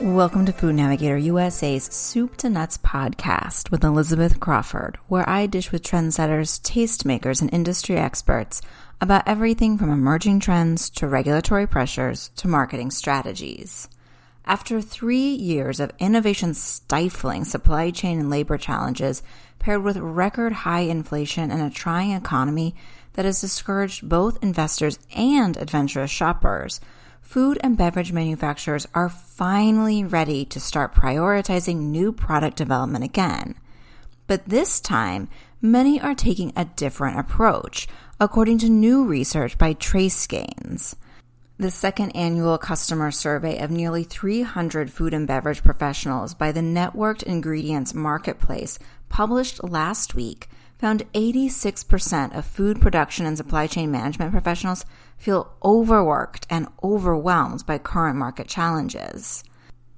[0.00, 5.72] Welcome to Food Navigator USA's Soup to Nuts podcast with Elizabeth Crawford, where I dish
[5.72, 8.62] with trendsetters, tastemakers, and industry experts
[9.02, 13.90] about everything from emerging trends to regulatory pressures to marketing strategies.
[14.46, 19.22] After three years of innovation stifling supply chain and labor challenges,
[19.58, 22.74] paired with record high inflation and a trying economy
[23.12, 26.80] that has discouraged both investors and adventurous shoppers,
[27.30, 33.54] food and beverage manufacturers are finally ready to start prioritizing new product development again.
[34.26, 35.28] But this time,
[35.62, 37.86] many are taking a different approach,
[38.18, 40.96] according to new research by TraceGains.
[41.56, 47.22] The second annual customer survey of nearly 300 food and beverage professionals by the Networked
[47.22, 50.48] Ingredients Marketplace, published last week,
[50.80, 54.86] found 86% of food production and supply chain management professionals
[55.18, 59.44] feel overworked and overwhelmed by current market challenges.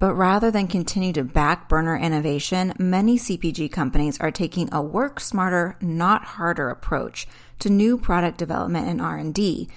[0.01, 5.21] But rather than continue to back burner innovation, many CPG companies are taking a work
[5.21, 7.29] smarter, not harder approach
[7.61, 9.69] to new product development and R&D.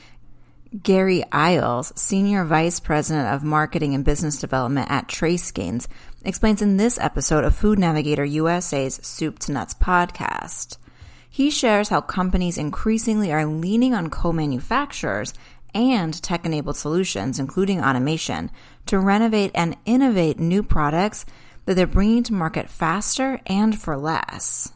[0.82, 5.88] Gary Iles, Senior Vice President of Marketing and Business Development at TraceGains,
[6.24, 10.78] explains in this episode of Food Navigator USA's Soup to Nuts podcast.
[11.36, 15.34] He shares how companies increasingly are leaning on co manufacturers
[15.74, 18.50] and tech enabled solutions, including automation,
[18.86, 21.26] to renovate and innovate new products
[21.66, 24.72] that they're bringing to market faster and for less.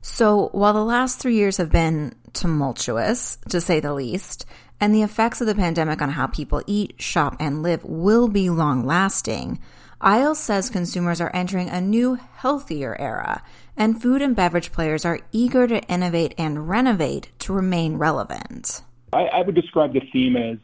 [0.00, 4.46] So, while the last three years have been tumultuous, to say the least,
[4.80, 8.48] and the effects of the pandemic on how people eat, shop, and live will be
[8.48, 9.60] long lasting,
[10.00, 13.42] Iles says consumers are entering a new, healthier era
[13.76, 18.82] and food and beverage players are eager to innovate and renovate to remain relevant.
[19.12, 20.58] I, I would describe the theme as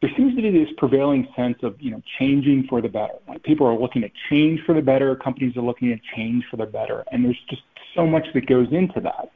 [0.00, 3.14] there seems to be this prevailing sense of you know changing for the better.
[3.26, 5.16] Like people are looking at change for the better.
[5.16, 7.62] Companies are looking at change for the better, and there's just
[7.94, 9.32] so much that goes into that.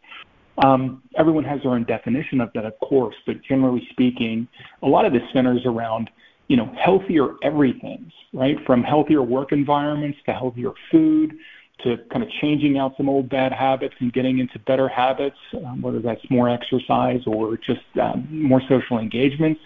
[0.64, 4.46] Um, everyone has their own definition of that, of course, but generally speaking,
[4.82, 6.10] a lot of this centers around
[6.48, 11.34] you know healthier everything's right from healthier work environments to healthier food
[11.80, 15.82] to kind of changing out some old bad habits and getting into better habits, um,
[15.82, 19.60] whether that's more exercise or just um, more social engagements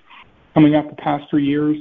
[0.54, 1.76] coming up the past three years.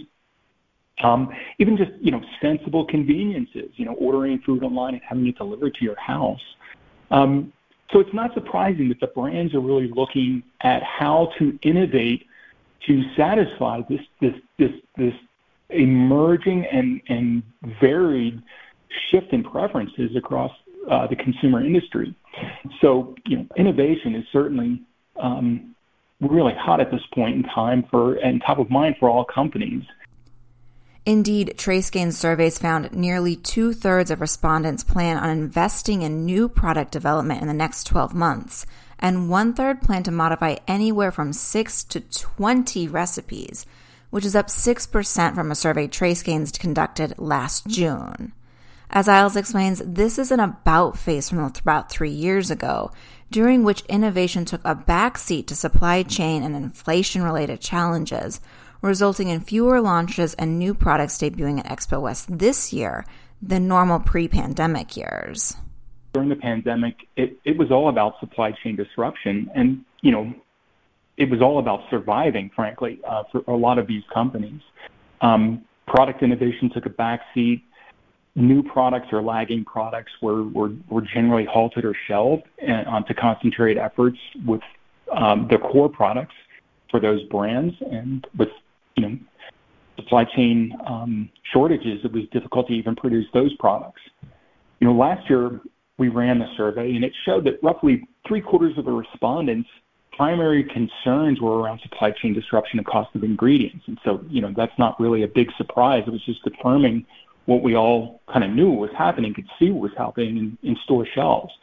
[1.04, 5.38] Um, even just you know sensible conveniences, you know ordering food online and having it
[5.38, 6.42] delivered to your house.
[7.12, 7.52] Um,
[7.92, 12.26] so it's not surprising that the brands are really looking at how to innovate
[12.88, 15.14] to satisfy this this this this
[15.70, 17.44] emerging and and
[17.80, 18.42] varied
[19.12, 20.52] shift in preferences across
[20.90, 22.16] uh, the consumer industry.
[22.82, 24.82] So, you know, innovation is certainly
[25.20, 25.76] um,
[26.22, 29.84] really hot at this point in time for and top of mind for all companies.
[31.06, 36.92] Indeed, TraceGains surveys found nearly two thirds of respondents plan on investing in new product
[36.92, 38.66] development in the next 12 months,
[38.98, 43.68] and one third plan to modify anywhere from 6 to 20 recipes,
[44.10, 48.34] which is up 6% from a survey TraceGains conducted last June.
[48.96, 52.92] As Iles explains, this is an about face from about three years ago,
[53.30, 58.40] during which innovation took a backseat to supply chain and inflation related challenges,
[58.82, 63.06] resulting in fewer launches and new products debuting at Expo West this year
[63.42, 65.58] than normal pre pandemic years.
[66.14, 69.52] During the pandemic, it, it was all about supply chain disruption.
[69.54, 70.34] And, you know,
[71.18, 74.62] it was all about surviving, frankly, uh, for a lot of these companies.
[75.20, 77.62] Um, product innovation took a backseat
[78.36, 80.46] new products or lagging products were,
[81.14, 84.62] generally halted or shelved and, um, to concentrate efforts with
[85.16, 86.36] um, the core products
[86.92, 87.74] for those brands.
[87.90, 88.50] And with
[88.96, 89.18] you know
[89.96, 94.02] supply chain um, shortages, it was difficult to even produce those products.
[94.80, 95.62] You know, last year
[95.98, 99.70] we ran the survey and it showed that roughly three quarters of the respondents
[100.16, 103.84] primary concerns were around supply chain disruption and cost of ingredients.
[103.88, 106.04] And so, you know, that's not really a big surprise.
[106.08, 107.06] It was just confirming
[107.46, 110.76] what we all kind of knew was happening, could see what was happening in, in
[110.84, 111.54] store shelves.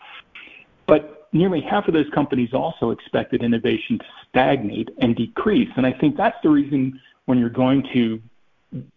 [0.86, 5.70] But nearly half of those companies also expected innovation to stagnate and decrease.
[5.76, 8.20] And I think that's the reason when you're going to,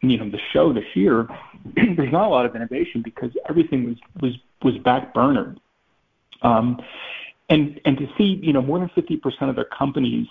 [0.02, 1.28] you know, the show this year,
[1.76, 4.34] there's not a lot of innovation because everything was was
[4.64, 5.58] was backburnered.
[6.42, 6.82] Um,
[7.50, 10.28] and and to see, you know, more than 50% of their companies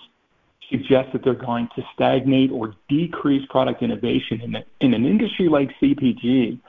[0.69, 5.47] suggest that they're going to stagnate or decrease product innovation in, the, in an industry
[5.49, 6.59] like CPG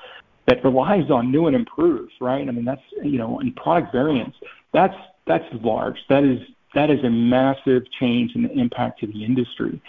[0.47, 2.47] that relies on new and improved, right?
[2.47, 4.35] I mean, that's you know, in product variance,
[4.73, 4.95] that's
[5.27, 5.99] that's large.
[6.09, 6.41] That is
[6.75, 9.81] that is a massive change in the impact to the industry.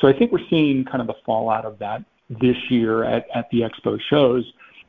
[0.00, 3.48] So I think we're seeing kind of the fallout of that this year at, at
[3.50, 4.44] the expo shows,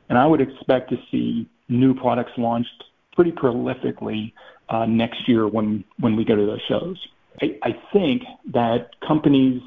[0.08, 2.84] and I would expect to see new products launched
[3.14, 4.32] pretty prolifically
[4.68, 6.96] uh, next year when when we go to those shows.
[7.40, 9.62] I, I think that companies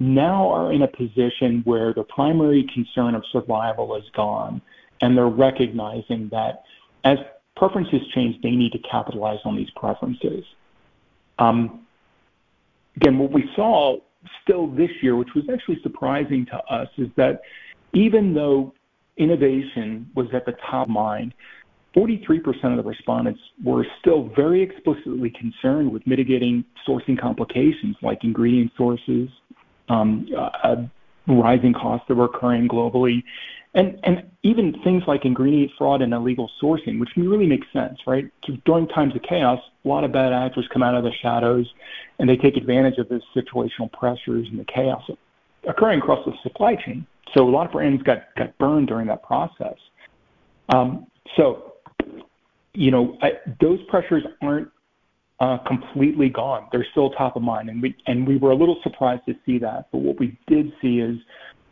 [0.00, 4.60] now are in a position where the primary concern of survival is gone,
[5.00, 6.62] and they're recognizing that
[7.04, 7.18] as
[7.56, 10.44] preferences change, they need to capitalize on these preferences.
[11.38, 11.86] Um,
[12.96, 13.98] again, what we saw
[14.42, 17.42] still this year, which was actually surprising to us, is that
[17.92, 18.74] even though
[19.16, 21.34] innovation was at the top of mind,
[21.98, 28.70] 43% of the respondents were still very explicitly concerned with mitigating sourcing complications like ingredient
[28.76, 29.28] sources,
[29.88, 30.76] um, uh,
[31.26, 33.24] rising costs that were occurring globally,
[33.74, 38.30] and, and even things like ingredient fraud and illegal sourcing, which really makes sense, right?
[38.64, 41.66] During times of chaos, a lot of bad actors come out of the shadows
[42.20, 45.02] and they take advantage of the situational pressures and the chaos
[45.68, 47.04] occurring across the supply chain.
[47.34, 49.76] So a lot of brands got, got burned during that process.
[50.68, 51.06] Um,
[51.36, 51.67] so,
[52.78, 54.68] you know, I, those pressures aren't
[55.40, 56.68] uh, completely gone.
[56.70, 59.58] They're still top of mind, and we and we were a little surprised to see
[59.58, 59.88] that.
[59.90, 61.18] But what we did see is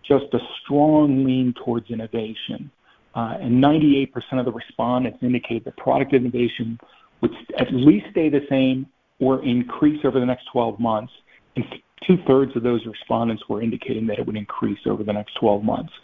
[0.02, 2.70] just a strong lean towards innovation.
[3.14, 6.78] Uh, and 98% of the respondents indicated that product innovation
[7.22, 8.86] would at least stay the same
[9.20, 11.12] or increase over the next 12 months.
[11.56, 11.64] And
[12.06, 15.94] two-thirds of those respondents were indicating that it would increase over the next 12 months.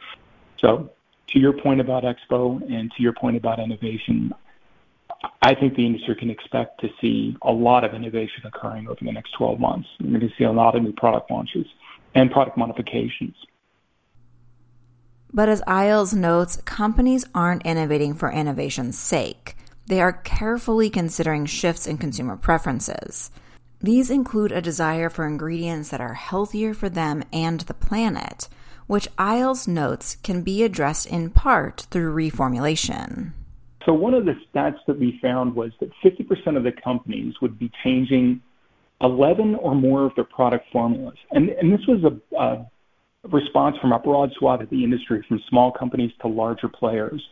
[0.59, 0.91] So
[1.29, 4.33] to your point about Expo and to your point about innovation,
[5.43, 9.13] I think the industry can expect to see a lot of innovation occurring over the
[9.13, 9.89] next 12 months.
[10.01, 11.67] We're going to see a lot of new product launches
[12.15, 13.35] and product modifications.
[15.33, 19.57] But as Iles notes, companies aren't innovating for innovation's sake.
[19.87, 23.31] They are carefully considering shifts in consumer preferences.
[23.81, 28.49] These include a desire for ingredients that are healthier for them and the planet,
[28.87, 33.33] which Iles notes can be addressed in part through reformulation.
[33.85, 37.59] So, one of the stats that we found was that 50% of the companies would
[37.59, 38.41] be changing
[39.01, 41.19] 11 or more of their product formulas.
[41.33, 42.67] And, and this was a, a
[43.29, 47.23] response from a broad swath of the industry, from small companies to larger players.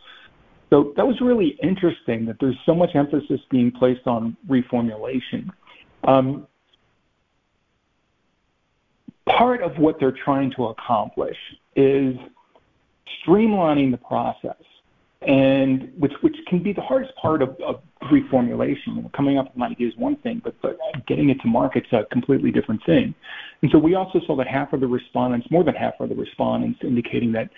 [0.69, 5.49] So that was really interesting that there's so much emphasis being placed on reformulation.
[6.05, 6.47] Um,
[9.27, 11.37] part of what they're trying to accomplish
[11.75, 12.15] is
[13.25, 14.55] streamlining the process
[15.21, 19.11] and which which can be the hardest part of, of reformulation.
[19.13, 20.77] Coming up with an idea is one thing, but, but
[21.07, 23.13] getting it to market's a completely different thing.
[23.61, 26.15] And so we also saw that half of the respondents, more than half of the
[26.15, 27.49] respondents, indicating that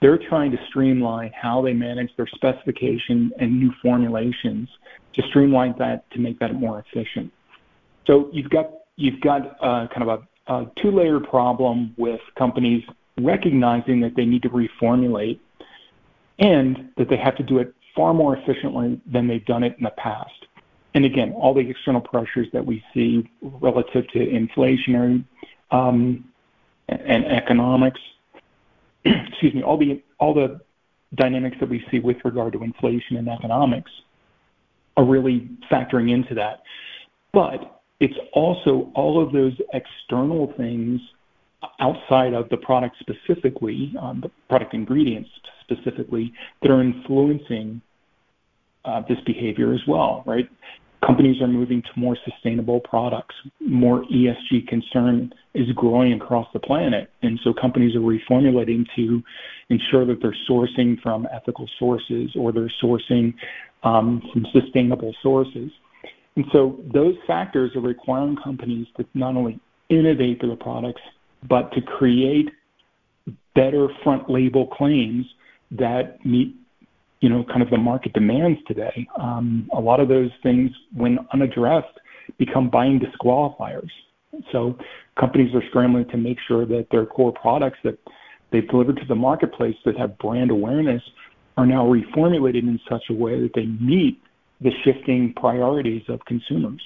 [0.00, 4.68] they're trying to streamline how they manage their specification and new formulations
[5.14, 7.32] to streamline that to make that more efficient.
[8.06, 12.84] So you've got you've got uh, kind of a, a two-layer problem with companies
[13.20, 15.40] recognizing that they need to reformulate
[16.38, 19.84] and that they have to do it far more efficiently than they've done it in
[19.84, 20.46] the past.
[20.94, 25.24] And again, all the external pressures that we see relative to inflationary
[25.70, 26.24] um,
[26.88, 28.00] and economics,
[29.04, 30.60] excuse me, all the all the
[31.14, 33.90] dynamics that we see with regard to inflation and economics
[34.96, 36.62] are really factoring into that.
[37.32, 41.00] But it's also all of those external things
[41.80, 45.30] outside of the product specifically, um, the product ingredients
[45.70, 46.32] specifically,
[46.62, 47.80] that are influencing
[48.84, 50.48] uh, this behavior as well, right?
[51.06, 53.34] Companies are moving to more sustainable products.
[53.60, 57.10] More ESG concern is growing across the planet.
[57.22, 59.22] And so companies are reformulating to
[59.68, 63.34] ensure that they're sourcing from ethical sources or they're sourcing
[63.84, 65.70] um, from sustainable sources.
[66.34, 71.02] And so those factors are requiring companies to not only innovate their products,
[71.48, 72.48] but to create
[73.54, 75.26] better front label claims
[75.72, 76.54] that meet
[77.20, 79.06] you know kind of the market demands today.
[79.20, 81.98] Um, a lot of those things, when unaddressed,
[82.38, 83.90] become buying disqualifiers.
[84.52, 84.78] So
[85.18, 87.98] companies are scrambling to make sure that their core products that
[88.52, 91.02] they've delivered to the marketplace that have brand awareness
[91.56, 94.20] are now reformulated in such a way that they meet
[94.60, 96.80] the shifting priorities of consumers.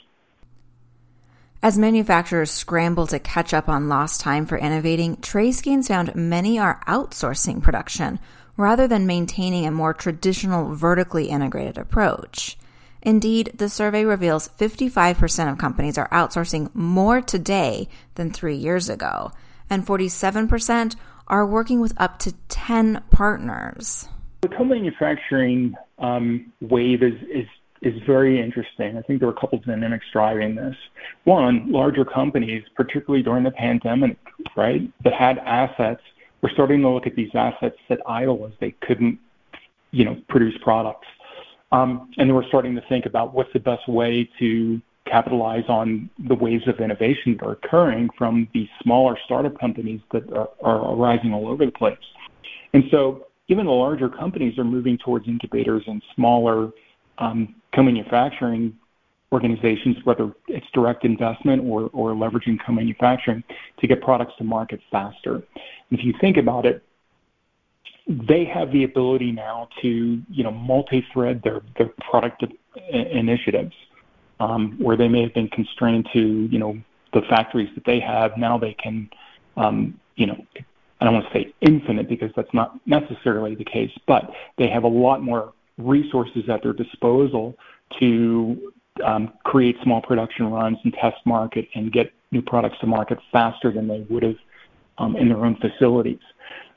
[1.62, 6.82] As manufacturers scramble to catch up on lost time for innovating, TraceGains found many are
[6.88, 8.18] outsourcing production
[8.56, 12.56] rather than maintaining a more traditional vertically integrated approach.
[13.02, 19.32] Indeed, the survey reveals 55% of companies are outsourcing more today than three years ago,
[19.68, 20.94] and 47%
[21.26, 24.08] are working with up to 10 partners.
[24.42, 27.46] The co manufacturing um, wave is, is
[27.82, 28.96] is very interesting.
[28.96, 30.76] I think there are a couple of dynamics driving this.
[31.24, 34.16] One, larger companies, particularly during the pandemic,
[34.56, 36.02] right, that had assets
[36.42, 39.18] were starting to look at these assets that idle as they couldn't,
[39.90, 41.06] you know, produce products.
[41.70, 46.66] Um, were starting to think about what's the best way to capitalize on the waves
[46.68, 51.48] of innovation that are occurring from these smaller startup companies that are, are arising all
[51.48, 51.96] over the place.
[52.74, 56.70] And so even the larger companies are moving towards incubators and smaller
[57.18, 58.76] um, co-manufacturing
[59.32, 63.42] organizations, whether it's direct investment or, or leveraging co-manufacturing
[63.80, 65.36] to get products to market faster.
[65.36, 66.84] And if you think about it,
[68.06, 72.44] they have the ability now to, you know, multi-thread their, their product
[72.90, 73.74] initiatives,
[74.40, 76.76] um, where they may have been constrained to, you know,
[77.12, 78.36] the factories that they have.
[78.36, 79.08] Now they can,
[79.56, 80.44] um, you know,
[81.00, 84.84] I don't want to say infinite because that's not necessarily the case, but they have
[84.84, 87.56] a lot more resources at their disposal
[88.00, 88.72] to
[89.04, 93.72] um, create small production runs and test market and get new products to market faster
[93.72, 94.36] than they would have
[94.98, 96.20] um, in their own facilities.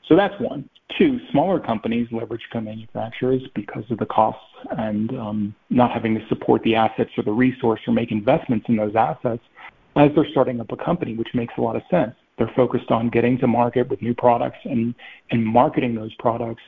[0.08, 0.68] So that's one.
[0.98, 4.44] Two, smaller companies leverage co-manufacturers because of the costs
[4.78, 8.76] and um, not having to support the assets or the resource or make investments in
[8.76, 9.42] those assets
[9.96, 12.14] as they're starting up a company, which makes a lot of sense.
[12.38, 14.94] They're focused on getting to market with new products and,
[15.30, 16.62] and marketing those products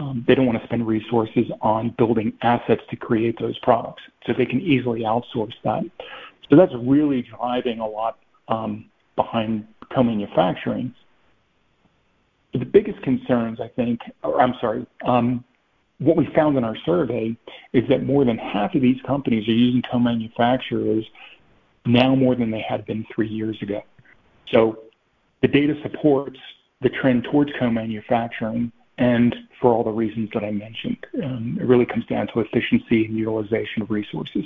[0.00, 4.32] um, they don't want to spend resources on building assets to create those products, so
[4.36, 5.82] they can easily outsource that.
[6.48, 10.94] So that's really driving a lot um, behind co-manufacturing.
[12.52, 15.44] The biggest concerns, I think, or I'm sorry, um,
[15.98, 17.36] what we found in our survey
[17.74, 21.04] is that more than half of these companies are using co-manufacturers
[21.84, 23.82] now more than they had been three years ago.
[24.50, 24.84] So
[25.42, 26.38] the data supports
[26.80, 30.98] the trend towards co-manufacturing and for all the reasons that I mentioned.
[31.24, 34.44] Um, it really comes down to efficiency and utilization of resources.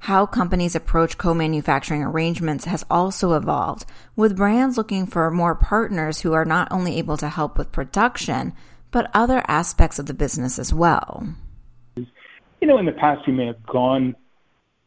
[0.00, 6.20] How companies approach co manufacturing arrangements has also evolved, with brands looking for more partners
[6.20, 8.52] who are not only able to help with production,
[8.90, 11.26] but other aspects of the business as well.
[11.96, 14.14] You know, in the past, you may have gone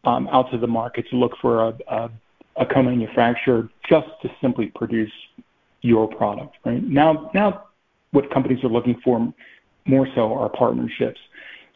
[0.04, 2.10] um, out to the market to look for a, a,
[2.58, 5.12] a co manufacturer just to simply produce
[5.82, 6.84] your product, right?
[6.84, 7.64] Now, now
[8.12, 9.34] what companies are looking for
[9.86, 11.20] more so are partnerships.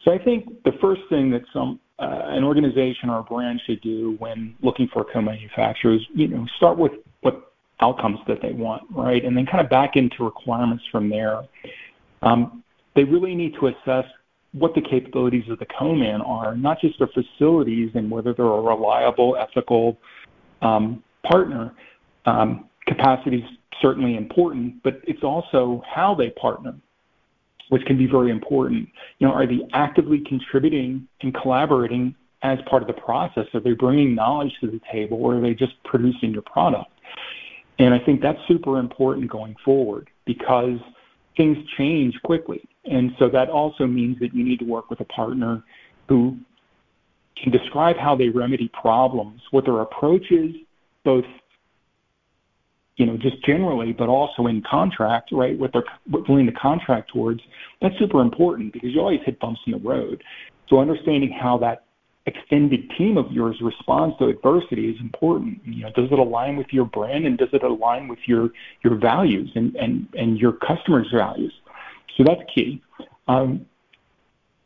[0.04, 3.80] So I think the first thing that some uh, an organization or a brand should
[3.80, 8.52] do when looking for a co-manufacturer is, you know, start with what outcomes that they
[8.52, 11.42] want, right, and then kind of back into requirements from there.
[12.22, 12.64] Um,
[12.96, 14.04] they really need to assess
[14.52, 18.60] what the capabilities of the co-man are, not just their facilities and whether they're a
[18.60, 19.96] reliable, ethical
[20.62, 21.74] um, partner.
[22.26, 23.44] Um, capacities
[23.80, 26.74] certainly important, but it's also how they partner,
[27.68, 28.88] which can be very important.
[29.18, 33.46] You know, are they actively contributing and collaborating as part of the process?
[33.54, 36.90] Are they bringing knowledge to the table, or are they just producing your product?
[37.78, 40.78] And I think that's super important going forward because
[41.36, 42.62] things change quickly.
[42.84, 45.64] And so that also means that you need to work with a partner
[46.08, 46.36] who
[47.42, 50.54] can describe how they remedy problems, what their approach is,
[51.04, 51.24] both
[52.96, 55.84] you know, just generally, but also in contract, right, what they're
[56.28, 57.40] willing to contract towards,
[57.82, 60.22] that's super important because you always hit bumps in the road.
[60.68, 61.84] So understanding how that
[62.26, 65.60] extended team of yours responds to adversity is important.
[65.64, 68.50] You know, does it align with your brand and does it align with your
[68.82, 71.52] your values and and and your customers' values?
[72.16, 72.82] So that's key.
[73.28, 73.66] Um,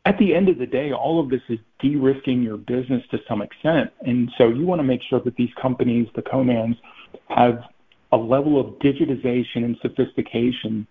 [0.05, 3.41] at the end of the day, all of this is de-risking your business to some
[3.41, 6.77] extent, and so you want to make sure that these companies, the co-mans,
[7.27, 7.63] have
[8.11, 10.87] a level of digitization and sophistication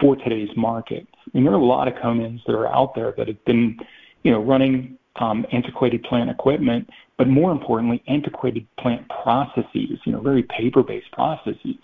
[0.00, 1.06] for today's market.
[1.18, 3.78] I mean, there are a lot of co-mans that are out there that have been,
[4.22, 10.20] you know, running um, antiquated plant equipment, but more importantly, antiquated plant processes, you know,
[10.20, 11.76] very paper-based processes.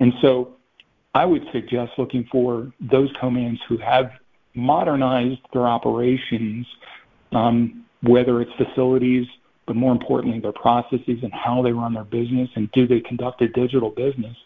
[0.00, 0.56] And so
[1.14, 4.12] I would suggest looking for those co-mans who have
[4.54, 6.66] modernized their operations,
[7.32, 9.26] um, whether it's facilities
[9.66, 13.40] but more importantly, their processes and how they run their business and do they conduct
[13.42, 14.36] a digital business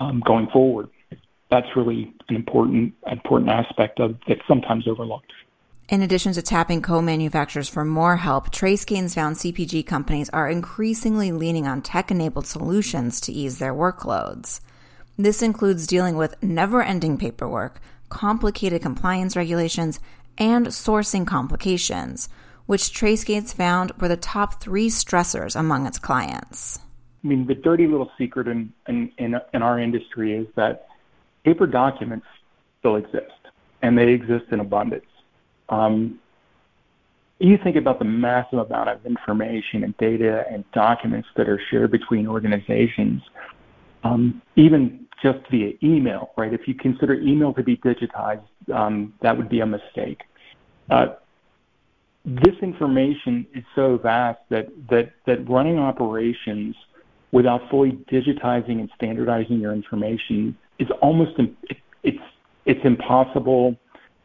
[0.00, 0.88] um, going forward.
[1.50, 5.32] That's really an important important aspect of that's sometimes overlooked.
[5.88, 11.66] In addition to tapping co-manufacturers for more help, TraceGains found CPG companies are increasingly leaning
[11.66, 14.60] on tech-enabled solutions to ease their workloads.
[15.18, 20.00] This includes dealing with never-ending paperwork, complicated compliance regulations,
[20.38, 22.28] and sourcing complications–
[22.66, 26.78] which TraceGains found were the top three stressors among its clients.
[27.24, 30.88] I mean, the dirty little secret in, in, in, in our industry is that
[31.44, 32.26] paper documents
[32.80, 33.30] still exist,
[33.82, 35.06] and they exist in abundance.
[35.68, 36.18] Um,
[37.38, 41.90] you think about the massive amount of information and data and documents that are shared
[41.90, 43.22] between organizations.
[44.04, 46.52] Um, even just via email, right?
[46.52, 48.42] If you consider email to be digitized,
[48.72, 50.22] um, that would be a mistake.
[50.90, 51.06] Uh,
[52.24, 56.76] this information is so vast that, that, that running operations
[57.32, 61.32] without fully digitizing and standardizing your information is almost
[62.02, 62.20] it's
[62.64, 63.76] it's impossible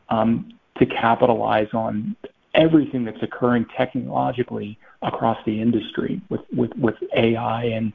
[0.10, 2.16] um, to capitalize on
[2.54, 7.94] everything that's occurring technologically across the industry with, with, with AI and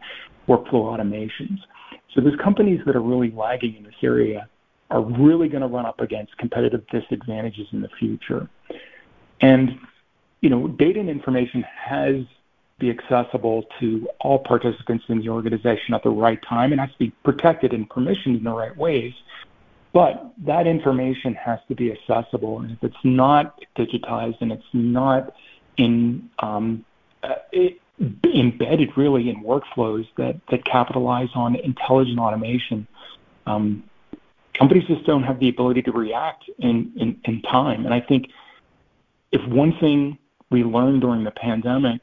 [0.48, 1.58] workflow automations.
[2.14, 4.48] So those companies that are really lagging in this area
[4.90, 8.48] are really going to run up against competitive disadvantages in the future.
[9.40, 9.78] And
[10.42, 12.26] you know, data and information has to
[12.78, 16.98] be accessible to all participants in the organization at the right time and has to
[16.98, 19.14] be protected and permissioned in the right ways.
[19.94, 25.34] But that information has to be accessible, and if it's not digitized and it's not
[25.76, 26.84] in um,
[27.22, 27.78] uh, it,
[28.24, 32.86] embedded really in workflows that, that capitalize on intelligent automation,
[33.46, 33.84] um,
[34.54, 37.84] companies just don't have the ability to react in, in, in time.
[37.84, 38.30] And I think
[39.30, 40.18] if one thing
[40.52, 42.00] we learned during the pandemic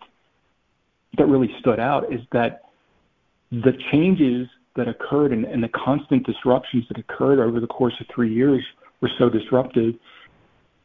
[1.18, 2.64] that really stood out is that
[3.52, 8.08] the changes that occurred and, and the constant disruptions that occurred over the course of
[8.14, 8.64] three years
[9.02, 9.96] were so disruptive,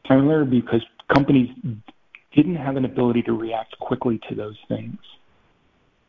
[0.03, 0.81] primarily because
[1.13, 1.49] companies
[2.35, 4.97] didn't have an ability to react quickly to those things.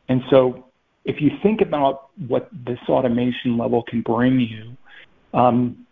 [0.09, 0.65] And so
[1.05, 4.75] if you think about what this automation level can bring you,
[5.33, 5.85] um,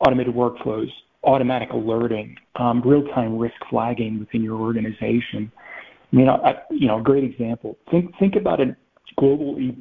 [0.00, 0.90] automated workflows,
[1.24, 5.50] automatic alerting, um, real-time risk flagging within your organization.
[6.12, 7.78] I mean, I, you know, a great example.
[7.90, 8.76] Think think about a
[9.16, 9.76] global E.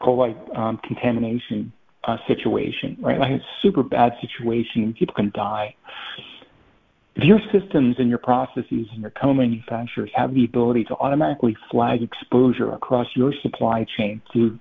[0.00, 1.72] coli um, contamination
[2.04, 3.18] uh, situation, right?
[3.18, 5.74] Like a super bad situation, people can die.
[7.16, 12.02] If your systems and your processes and your co-manufacturers have the ability to automatically flag
[12.02, 14.58] exposure across your supply chain to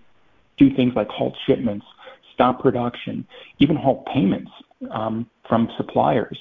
[0.57, 1.85] do things like halt shipments,
[2.33, 3.25] stop production,
[3.59, 4.51] even halt payments
[4.91, 6.37] um, from suppliers,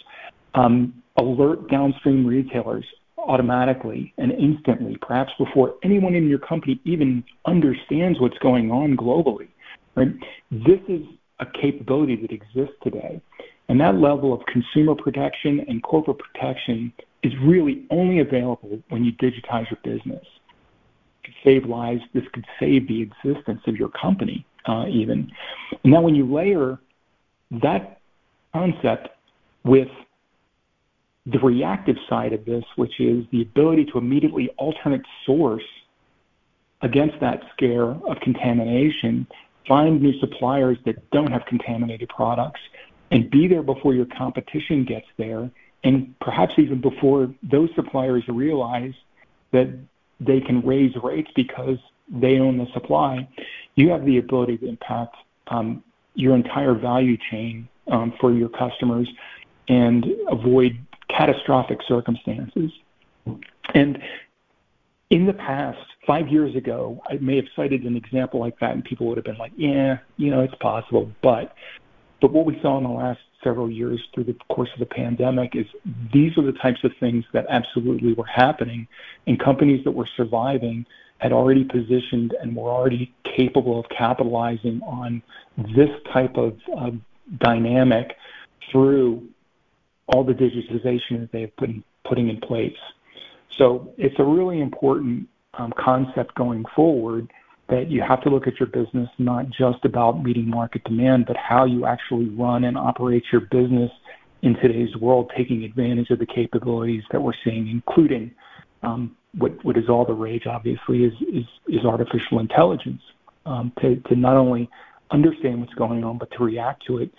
[0.54, 2.84] um, alert downstream retailers
[3.18, 9.48] automatically and instantly, perhaps before anyone in your company even understands what's going on globally.
[9.94, 10.08] Right?
[10.50, 11.02] This is
[11.40, 13.20] a capability that exists today.
[13.68, 19.12] And that level of consumer protection and corporate protection is really only available when you
[19.12, 20.24] digitize your business.
[20.24, 22.00] It could save lives.
[22.14, 25.30] This could save the existence of your company, uh, even.
[25.84, 26.78] And now, when you layer
[27.62, 27.97] that
[28.52, 29.08] concept
[29.64, 29.88] with
[31.26, 35.64] the reactive side of this, which is the ability to immediately alternate source
[36.82, 39.26] against that scare of contamination,
[39.66, 42.60] find new suppliers that don't have contaminated products,
[43.10, 45.50] and be there before your competition gets there,
[45.84, 48.94] and perhaps even before those suppliers realize
[49.52, 49.68] that
[50.20, 51.78] they can raise rates because
[52.10, 53.28] they own the supply,
[53.74, 55.16] you have the ability to impact
[55.48, 55.82] um,
[56.14, 59.08] your entire value chain um, for your customers
[59.68, 62.70] and avoid catastrophic circumstances.
[63.74, 63.98] And
[65.10, 68.84] in the past, five years ago, I may have cited an example like that, and
[68.84, 71.54] people would have been like, "Yeah, you know, it's possible." But
[72.20, 75.54] but what we saw in the last several years through the course of the pandemic
[75.54, 75.66] is
[76.12, 78.86] these are the types of things that absolutely were happening,
[79.26, 80.84] and companies that were surviving
[81.18, 85.22] had already positioned and were already capable of capitalizing on
[85.74, 86.94] this type of, of
[87.40, 88.12] dynamic
[88.70, 89.26] through
[90.08, 92.76] all the digitization that they've been putting in place.
[93.58, 97.30] So it's a really important um, concept going forward
[97.68, 101.36] that you have to look at your business not just about meeting market demand, but
[101.36, 103.90] how you actually run and operate your business
[104.42, 108.30] in today's world, taking advantage of the capabilities that we're seeing, including
[108.82, 113.02] um, what, what is all the rage, obviously, is, is, is artificial intelligence,
[113.44, 114.70] um, to, to not only
[115.10, 117.10] understand what's going on, but to react to it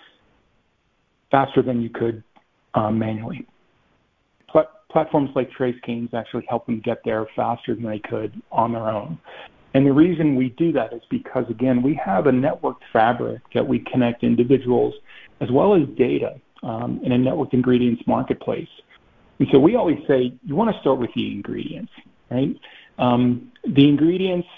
[1.30, 2.22] faster than you could
[2.74, 3.46] um, manually.
[4.50, 8.88] Pl- platforms like TraceGains actually help them get there faster than they could on their
[8.88, 9.18] own.
[9.74, 13.66] And the reason we do that is because, again, we have a networked fabric that
[13.66, 14.94] we connect individuals
[15.40, 18.68] as well as data um, in a networked ingredients marketplace.
[19.38, 21.92] And so we always say you want to start with the ingredients,
[22.30, 22.54] right?
[22.98, 24.48] Um, the ingredients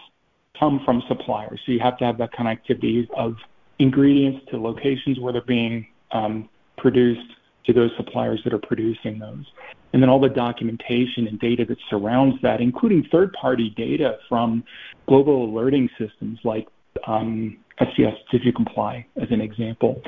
[0.59, 3.37] come from suppliers, so you have to have that connectivity of
[3.79, 7.33] ingredients to locations where they're being um, produced
[7.65, 9.45] to those suppliers that are producing those.
[9.93, 14.65] And then all the documentation and data that surrounds that, including third-party data from
[15.07, 16.67] global alerting systems like
[17.07, 20.03] um, SGS DigiComply, as an example.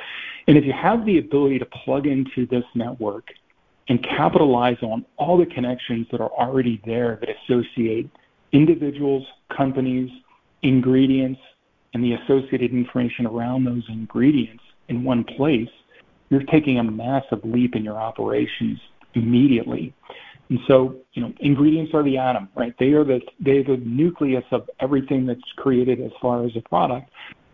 [0.46, 3.28] And if you have the ability to plug into this network
[3.88, 8.08] and capitalize on all the connections that are already there that associate
[8.52, 10.10] individuals, companies,
[10.64, 11.40] ingredients,
[11.92, 15.68] and the associated information around those ingredients in one place,
[16.28, 18.80] you're taking a massive leap in your operations
[19.14, 19.94] immediately.
[20.50, 22.74] And so, you know, ingredients are the atom, right?
[22.78, 26.68] They are the they are the nucleus of everything that's created as far as a
[26.68, 27.10] product.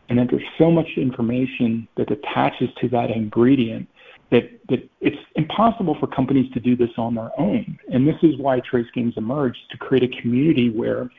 [0.08, 3.88] And then there's so much information that attaches to that ingredient
[4.30, 7.78] that, that it's impossible for companies to do this on their own.
[7.92, 11.10] And this is why TraceGains emerged to create a community where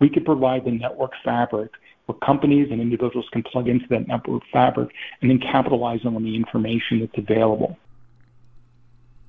[0.00, 1.72] we could provide the network fabric
[2.06, 6.34] where companies and individuals can plug into that network fabric and then capitalize on the
[6.36, 7.76] information that's available.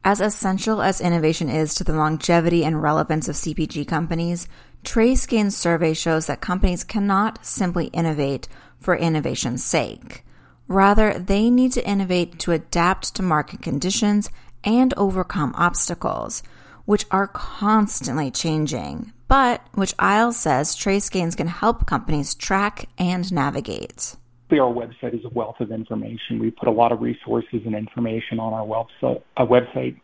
[0.03, 4.47] As essential as innovation is to the longevity and relevance of CPG companies,
[4.85, 8.47] TraceGains survey shows that companies cannot simply innovate
[8.79, 10.23] for innovation's sake.
[10.69, 14.29] Rather, they need to innovate to adapt to market conditions
[14.63, 16.43] and overcome obstacles,
[16.85, 24.15] which are constantly changing, but which Iles says TraceGains can help companies track and navigate.
[24.51, 26.37] Our website is a wealth of information.
[26.37, 29.99] We put a lot of resources and information on our website, website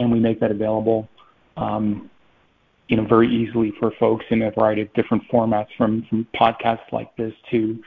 [0.00, 1.08] and we make that available,
[1.56, 2.10] um,
[2.88, 6.90] you know, very easily for folks in a variety of different formats, from from podcasts
[6.90, 7.80] like this to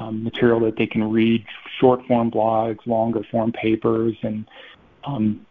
[0.00, 1.44] um, material that they can read,
[1.78, 4.46] short form blogs, longer form papers, and
[5.04, 5.46] um,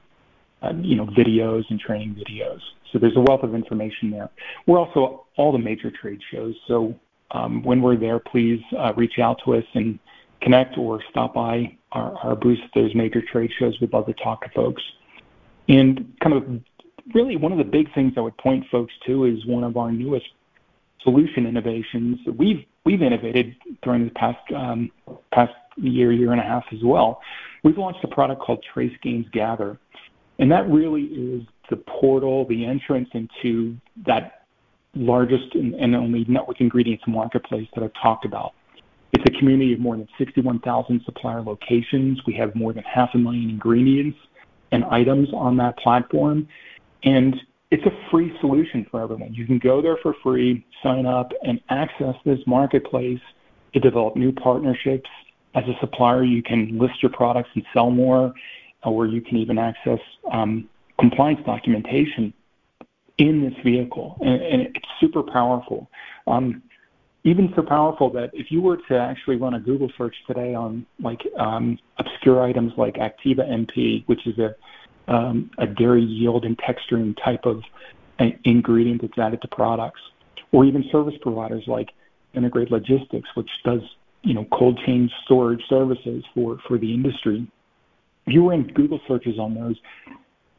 [0.62, 2.60] uh, you know videos and training videos.
[2.92, 4.30] So there's a wealth of information there.
[4.66, 6.56] We're also all the major trade shows.
[6.68, 6.96] So
[7.32, 10.00] um, when we're there, please uh, reach out to us and
[10.42, 13.80] connect or stop by our, our booth at those major trade shows.
[13.80, 14.82] We'd love to talk to folks.
[15.68, 16.62] And kind of
[17.14, 19.92] really one of the big things I would point folks to is one of our
[19.92, 20.26] newest
[21.04, 24.92] solution innovations that we've we've innovated during the past um,
[25.32, 27.22] past year, year and a half as well.
[27.64, 29.78] We've launched a product called TraceGains Gather,
[30.40, 34.46] and that really is the portal, the entrance into that
[34.96, 38.54] largest and, and only network ingredients marketplace that I've talked about.
[39.12, 42.20] It's a community of more than 61,000 supplier locations.
[42.26, 44.18] We have more than half a million ingredients
[44.72, 46.48] and items on that platform.
[47.04, 47.36] And
[47.72, 49.34] it's a free solution for everyone.
[49.34, 53.22] You can go there for free, sign up, and access this marketplace
[53.74, 55.10] to develop new partnerships.
[55.54, 58.34] As a supplier, you can list your products and sell more,
[58.84, 60.00] or you can even access
[60.32, 60.68] um,
[61.00, 62.34] compliance documentation
[63.18, 64.18] in this vehicle.
[64.22, 65.90] And, and it's super powerful.
[66.26, 66.64] Um,
[67.24, 70.86] even so powerful that if you were to actually run a Google search today on
[71.00, 74.56] like um, obscure items like Activa MP, which is a
[75.10, 77.64] um, a dairy yield and texturing type of
[78.20, 80.00] uh, ingredient that's added to products,
[80.52, 81.90] or even service providers like
[82.34, 83.82] Integrate Logistics, which does
[84.22, 87.46] you know cold chain storage services for for the industry.
[88.28, 89.76] If you in Google searches on those,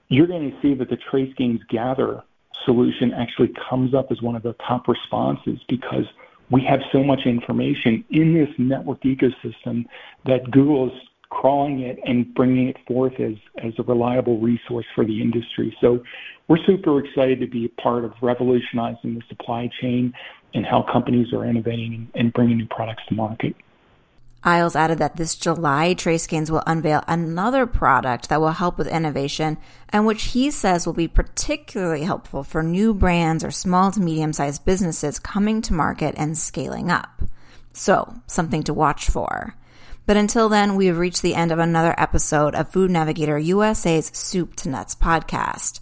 [0.09, 2.23] you're going to see that the TraceGains Gather
[2.65, 6.05] solution actually comes up as one of the top responses because
[6.51, 9.85] we have so much information in this network ecosystem
[10.27, 10.93] that Google is
[11.31, 15.77] crawling it and bringing it forth as, as a reliable resource for the industry.
[15.81, 16.03] So
[16.49, 20.13] we're super excited to be a part of revolutionizing the supply chain
[20.53, 23.55] and how companies are innovating and bringing new products to market.
[24.43, 29.59] Iles added that this July, TraceGains will unveil another product that will help with innovation
[29.91, 34.33] and which he says will be particularly helpful for new brands or small to medium
[34.33, 37.23] sized businesses coming to market and scaling up.
[37.75, 39.57] So, something to watch for.
[40.11, 44.11] But until then, we have reached the end of another episode of Food Navigator USA's
[44.13, 45.79] Soup to Nuts podcast.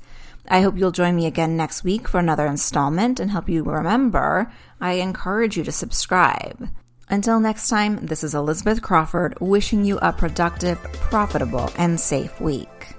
[0.47, 4.53] I hope you'll join me again next week for another installment and help you remember,
[4.83, 6.69] I encourage you to subscribe.
[7.09, 12.98] Until next time, this is Elizabeth Crawford wishing you a productive, profitable, and safe week.